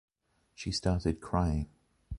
She 0.55 0.71
started 0.71 1.21
crying. 1.21 1.69